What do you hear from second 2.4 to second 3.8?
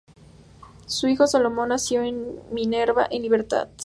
Minerva en libertad.